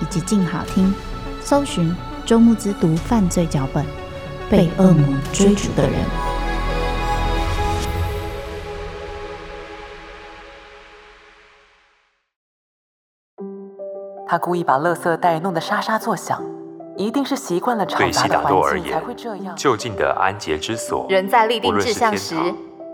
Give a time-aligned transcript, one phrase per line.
[0.00, 0.94] 以及静好听，
[1.40, 1.94] 搜寻。
[2.26, 3.82] 周慕之读犯罪脚本，
[4.50, 5.94] 被恶魔追逐的人。
[14.26, 16.44] 他故意把垃圾袋弄得沙沙作响，
[16.98, 19.56] 一定是习惯了嘈杂的环境才会这样。
[19.56, 22.34] 就近的安洁之所，人在立定志向时，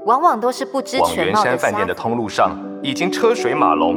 [0.06, 1.16] 往往都是不知全貌的。
[1.16, 3.96] 往圆山饭店的通路上，已经车水马龙，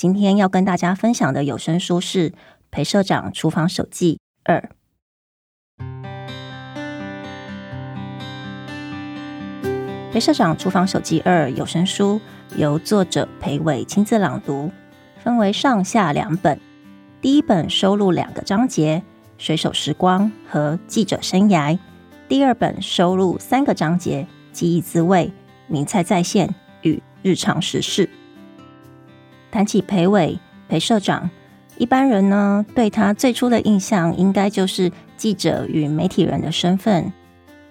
[0.00, 2.30] 今天要跟大家分享的有声书是
[2.70, 4.70] 《裴社长厨房手记二》。
[10.10, 12.18] 裴社长厨房手记二有声书
[12.56, 14.70] 由作者裴伟亲自朗读，
[15.22, 16.58] 分为上下两本。
[17.20, 19.02] 第一本收录两个章节：
[19.36, 21.78] 水手时光和记者生涯；
[22.26, 25.30] 第二本收录三个章节：记忆滋味、
[25.66, 28.08] 名菜再现与日常时事。
[29.50, 30.38] 谈起裴伟
[30.68, 31.28] 裴社长，
[31.76, 37.12] 一般人呢对他最初的印象应该就是记者与媒体人的身份，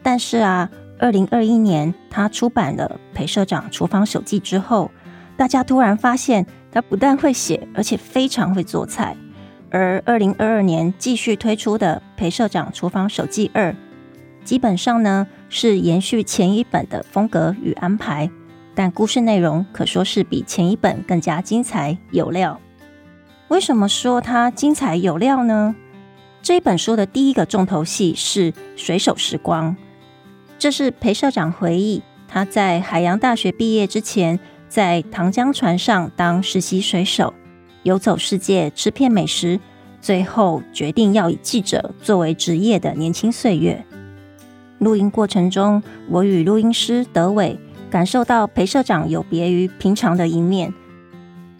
[0.03, 0.69] 但是啊。
[1.01, 4.91] 二零二一年，他出版了《裴社长厨房手记》之后，
[5.37, 9.15] 大家突然发现他不但会写，而且非常会做菜。
[9.69, 13.71] 而二零二二年继续推出的《裴社长厨房手记二》，
[14.43, 18.29] 基本上呢是延续前一本的风格与安排，
[18.79, 22.61] 但故事内容可说是比前一本更加精彩有料。
[23.49, 25.75] 为什么说它精彩有料呢？
[26.41, 29.75] 这本书的第一个重头戏是水手时光。
[30.57, 37.33] 这是裴社长回忆他在海洋大学毕业之前，在长江船上当实习水手，
[37.83, 39.59] 游走世界，吃遍美食，
[39.99, 43.83] 最后决定要以记者作为职业的年轻岁月。
[44.77, 47.59] 录音过程中，我与录音师德伟
[47.89, 50.73] 感受到裴社长有别于平常的一面。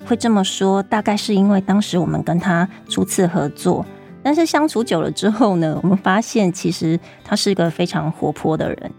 [0.05, 3.85] 会这么说，大概是因为当时我们跟他初次合作。
[4.21, 8.91] 但是相处久了之后呢， 我们发现其实他是一个非常活泼的人。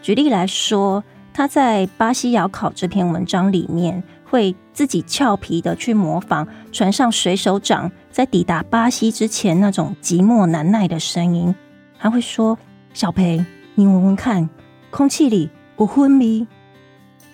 [0.00, 1.02] 举例来说，
[1.32, 11.54] 他在《巴西窑烤》这篇文章里面，会自己俏皮的去模仿船上水手长在抵达巴西之前那种寂寞难耐的声音。
[11.98, 12.58] 他会说
[12.94, 13.44] ：“小裴，
[13.74, 14.48] 你闻闻看，
[14.90, 16.46] 空气里有昏迷。”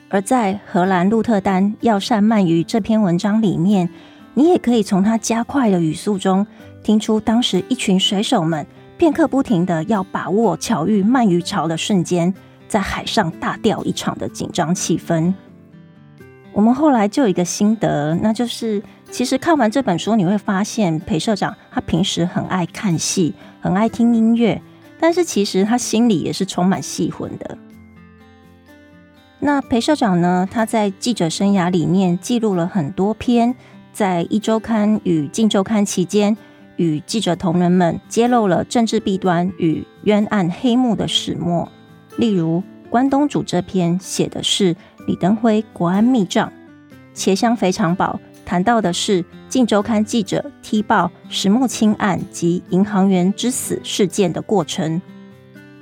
[0.08, 3.88] 而在荷兰鹿特丹药膳鳗鱼这篇文章里面，
[4.34, 6.46] 你也可以从他加快的语速中。
[6.82, 12.32] 听出当时一群水手们片刻不停的要把握巧遇鳗鱼潮的瞬间，
[12.66, 15.32] 在海上大钓一场的紧张气氛。
[16.52, 24.60] 我们后来就有一个心得，那就是其实看完这本书，你会发现裴社长他平时很爱看戏，很爱听音乐，
[24.98, 27.58] 但是其实他心里也是充满戏魂的。
[29.40, 33.54] 那裴社长呢，他在记者生涯里面记录了很多篇
[33.92, 36.36] 在一周刊与镜周刊期间。
[36.76, 41.70] 与记者同仁们揭露了政治弊端与冤案黑幕的始末。
[42.16, 44.74] 例如，关东煮这篇写的是
[45.06, 46.50] 李登辉国安密账，
[47.14, 55.02] 茄香肥肠堡谈到的是《镜周刊》记者踢爆石木清案及银行员之死事件的过程。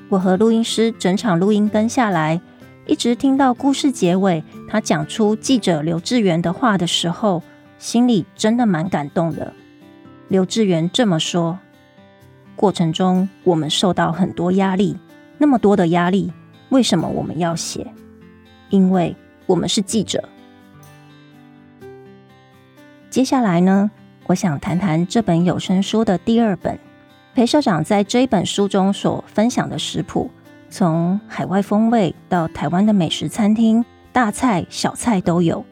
[0.09, 2.41] 我和录音师整场录音跟下来，
[2.89, 7.43] 一直听到故事结尾，他讲出记者刘志源的话的时候，
[7.79, 9.53] 心里真的蛮感动的。
[10.29, 11.59] 刘志源这么说
[12.57, 14.97] ：“过程中，我们受到很多压力，
[15.37, 16.33] 那么多的压力，
[16.71, 17.87] 为什么我们要写？
[18.71, 19.15] 因为
[19.45, 20.27] 我们是记者。
[23.11, 23.91] 接下来呢，
[24.29, 26.79] 我想谈谈这本有声书的第二本。
[27.35, 30.31] 裴社长在这一本书中所分享的食谱，
[30.71, 35.65] 从海外风味到台湾的美食餐厅，大菜小菜都有。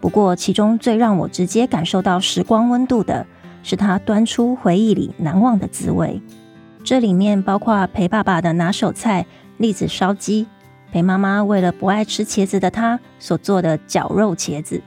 [0.00, 3.26] 不过，其中最让我直接感受到时光温度的，
[3.62, 6.20] 是他端出回忆里难忘的滋味。
[6.84, 10.46] 这里面包括陪爸爸的拿手菜栗子烧鸡，
[10.92, 14.82] 陪妈妈为了不爱吃茄子的他所做的绞肉茄子，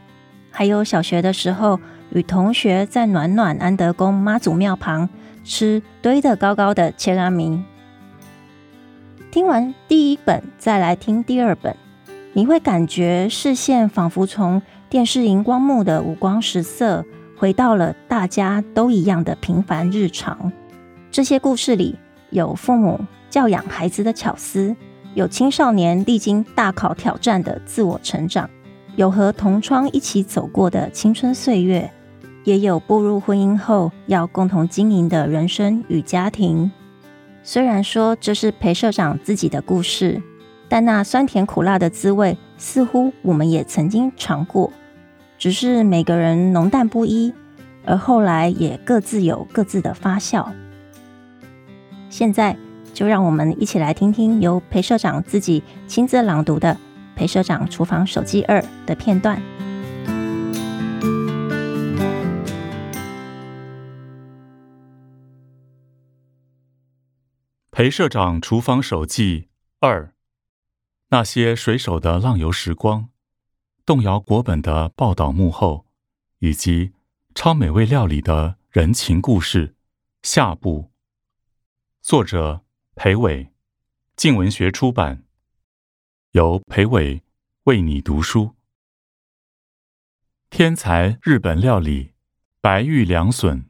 [0.52, 1.80] 还有小学的时候
[2.12, 5.10] 与同学在暖暖安德宫妈祖庙旁。
[5.50, 7.64] 吃堆得高高的切拉米。
[9.30, 11.76] 听完第一本，再来听第二本，
[12.32, 17.06] 你会感觉视线仿佛从电视荧光幕的五光十色，
[17.38, 20.52] 回到了大家都一样的平凡日常。
[21.12, 21.98] 这些故事里
[22.30, 24.74] 有父母教养孩子的巧思，
[25.14, 28.50] 有青少年历经大考挑战的自我成长，
[28.96, 31.92] 有和同窗一起走过的青春岁月。
[32.46, 36.72] 也有步入婚姻后要共同经营的人生与家庭。
[37.50, 40.22] 虽然说这是裴社长自己的故事，
[40.68, 44.70] 但那酸甜苦辣的滋味，似乎我们也曾经尝过，
[45.38, 47.34] 只是每个人浓淡不一，
[47.86, 50.46] 而后来也各自有各自的发酵。
[52.10, 52.54] 现在
[52.94, 56.74] 就让我们一起来听听由裴社长自己亲自朗读的
[57.16, 59.42] 《裴社长厨房手记二》的片段。
[67.78, 69.50] 裴社长厨房手记
[69.82, 70.12] 二：
[71.10, 73.12] 那些水手的浪游时光，
[73.86, 75.86] 动摇国本的报道幕后，
[76.40, 76.94] 以及
[77.36, 79.76] 超美味料理的人情故事
[80.24, 80.92] 下部。
[82.02, 82.66] 作者
[82.96, 83.54] 裴伟，
[84.16, 85.24] 静文学出版。
[86.32, 87.22] 由裴伟
[87.66, 88.56] 为你读书。
[90.50, 92.16] 天才日本料理
[92.60, 93.70] 白玉凉笋。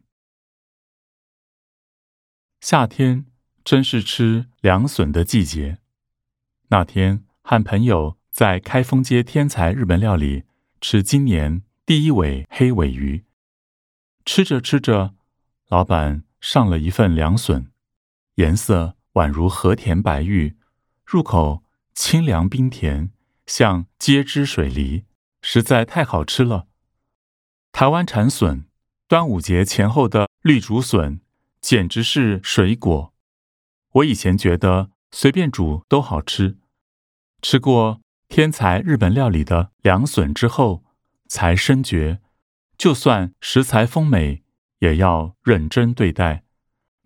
[2.62, 3.26] 夏天。
[3.68, 5.80] 真是吃凉笋的季节。
[6.70, 10.46] 那天和朋友在开封街天才日本料理
[10.80, 13.26] 吃今年第一尾黑尾鱼，
[14.24, 15.16] 吃着吃着，
[15.68, 17.70] 老板上了一份凉笋，
[18.36, 20.56] 颜色宛如和田白玉，
[21.04, 21.62] 入口
[21.94, 23.12] 清凉冰甜，
[23.48, 25.04] 像接汁水梨，
[25.42, 26.68] 实在太好吃了。
[27.74, 28.64] 台湾产笋，
[29.10, 31.20] 端午节前后的绿竹笋，
[31.60, 33.14] 简直是水果。
[33.98, 36.58] 我以前觉得随便煮都好吃，
[37.42, 40.84] 吃过天才日本料理的凉笋之后，
[41.28, 42.20] 才深觉，
[42.78, 44.44] 就算食材丰美，
[44.80, 46.44] 也要认真对待，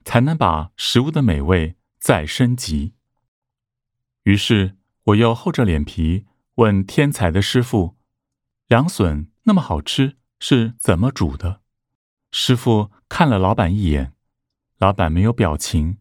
[0.04, 2.94] 才能把食物的美味再升级。
[4.24, 7.96] 于是我又厚着脸皮问天才的师傅
[8.68, 11.62] ：“凉笋那么好吃，是怎么煮的？”
[12.34, 14.14] 师傅看了老板一眼，
[14.78, 16.00] 老板没有表情。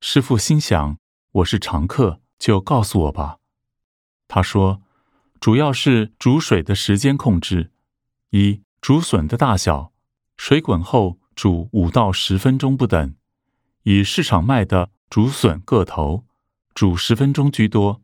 [0.00, 0.96] 师傅心想
[1.32, 3.38] ：“我是常客，就告诉我吧。”
[4.28, 4.80] 他说
[5.40, 7.72] ：“主要是煮水的时间控制，
[8.30, 9.92] 一竹笋的大小，
[10.36, 13.16] 水滚后煮五到十分钟不等。
[13.82, 16.24] 以市场卖的竹笋个头，
[16.74, 18.00] 煮十分钟居多。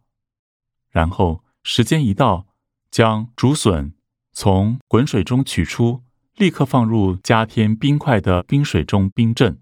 [0.91, 2.49] 然后时间一到，
[2.91, 3.95] 将竹笋
[4.33, 6.03] 从滚水中取出，
[6.35, 9.61] 立刻放入加添冰块的冰水中冰镇。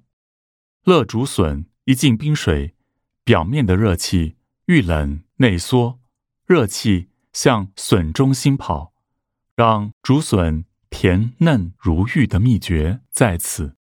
[0.84, 2.76] 乐竹笋。”一进冰水，
[3.24, 4.36] 表面的热气
[4.66, 5.98] 遇冷内缩，
[6.46, 8.94] 热气向笋中心跑，
[9.56, 13.74] 让竹笋甜嫩如玉的秘诀在此。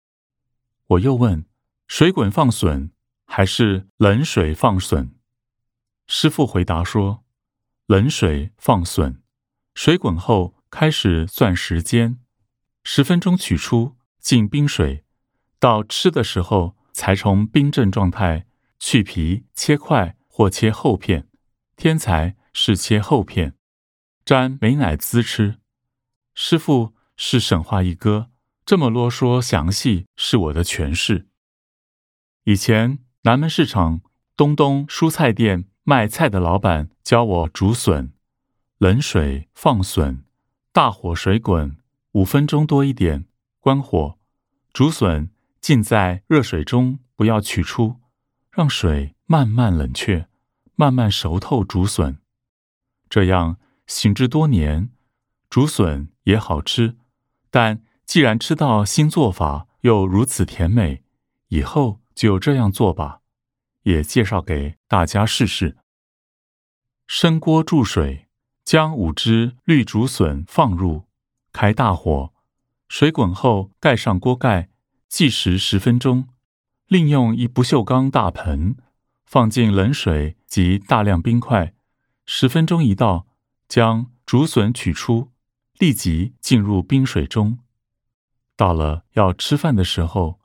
[0.87, 1.43] 我又问：
[1.89, 2.91] 水滚放笋
[3.25, 5.13] 还是冷水放笋？
[6.07, 7.25] 师傅回答说：
[7.87, 9.21] 冷水放笋，
[9.75, 12.17] 水滚后开始算时间，
[12.85, 15.03] 十分钟取出进冰水，
[15.59, 16.78] 到吃的时候。
[16.99, 18.45] 才从冰镇状态
[18.77, 21.29] 去皮切块或切厚片，
[21.77, 23.55] 天才是切厚片，
[24.25, 25.59] 沾美乃滋吃。
[26.35, 28.31] 师傅是省话一哥，
[28.65, 31.29] 这么啰嗦详细是我的诠释。
[32.43, 34.01] 以前南门市场
[34.35, 38.11] 东东蔬菜店卖菜的老板教我煮笋，
[38.77, 40.25] 冷水放笋，
[40.73, 41.77] 大火水滚
[42.11, 43.25] 五分钟多一点，
[43.61, 44.19] 关火
[44.73, 45.29] 竹笋。
[45.61, 47.99] 浸在热水中，不要取出，
[48.51, 50.27] 让水慢慢冷却，
[50.75, 52.19] 慢慢熟透竹笋。
[53.09, 54.91] 这样行之多年，
[55.49, 56.97] 竹笋也好吃。
[57.51, 61.03] 但既然吃到新做法又如此甜美，
[61.47, 63.21] 以后就这样做吧，
[63.83, 65.77] 也介绍给大家试试。
[67.07, 68.27] 深锅注水，
[68.63, 71.05] 将五只绿竹笋放入，
[71.51, 72.33] 开大火，
[72.87, 74.69] 水滚后盖上锅盖，
[75.09, 76.29] 计时十分钟。
[76.87, 78.75] 另用一不锈钢大盆，
[79.25, 81.73] 放进冷水及大量冰块，
[82.25, 83.27] 十分钟一到，
[83.67, 85.31] 将竹笋取出，
[85.77, 87.59] 立即浸入冰水中。
[88.55, 90.39] 到了要吃饭的时候，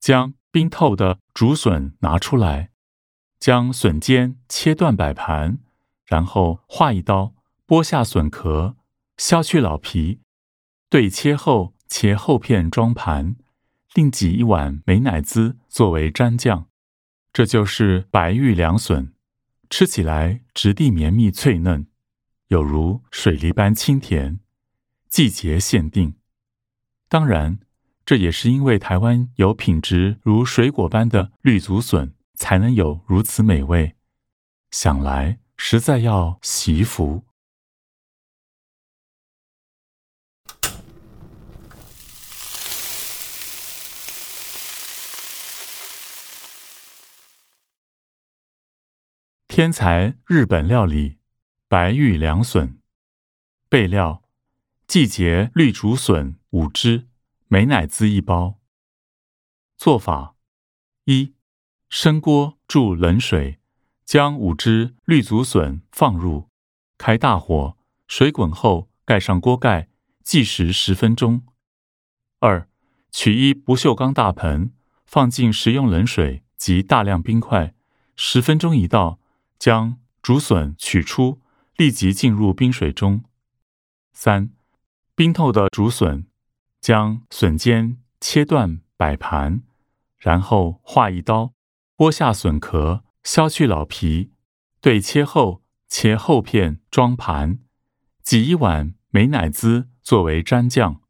[0.00, 2.70] 将冰透的竹笋拿出来，
[3.38, 5.58] 将笋尖切断摆盘。
[6.04, 7.34] 然后划一刀，
[7.66, 8.76] 剥下笋壳，
[9.16, 10.20] 削去老皮，
[10.88, 13.36] 对切后切厚片装盘，
[13.96, 16.68] 另挤一碗美乃滋作为蘸酱。
[17.32, 19.14] 这就是白玉凉笋，
[19.70, 21.86] 吃起来质地绵密脆嫩，
[22.48, 24.40] 有如水梨般清甜，
[25.08, 26.14] 季节限定。
[27.08, 27.58] 当然，
[28.04, 33.96] 这也是因为台湾有品质如水果般的绿竹笋，才能有如此美味。
[34.70, 35.38] 想来。
[35.58, 37.24] 实在要惜福。
[49.56, 51.16] 天才日本料理
[51.66, 52.78] 白玉凉笋，
[53.70, 54.22] 备料：
[54.86, 57.06] 季节绿竹笋五只，
[57.48, 58.58] 美乃滋一包。
[59.78, 60.34] 做法：
[61.04, 61.32] 一、
[61.88, 63.58] 生锅注冷水。
[64.04, 66.50] 将五只绿竹笋放入，
[66.98, 69.88] 开大火，水滚后盖上锅盖，
[70.22, 71.46] 计时十分钟。
[72.40, 72.68] 二，
[73.10, 74.74] 取一不锈钢大盆，
[75.06, 77.72] 放进食用冷水及大量冰块，
[78.16, 79.18] 十分钟一到，
[79.58, 81.40] 将竹笋取出，
[81.76, 83.24] 立即浸入冰水中。
[84.12, 84.50] 三，
[85.14, 86.26] 冰透的竹笋，
[86.80, 89.62] 将笋尖切断摆盘，
[90.18, 91.52] 然后划一刀，
[91.96, 93.04] 剥下笋壳。
[93.24, 94.30] 削去老皮，
[94.80, 97.58] 对切后切厚片装盘，
[98.22, 101.00] 挤一碗美乃滋作为蘸酱，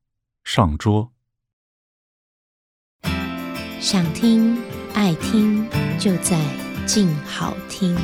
[0.42, 1.12] 上桌。
[3.78, 4.56] 想听
[4.94, 6.38] 爱听，就在
[6.86, 7.96] 静好听。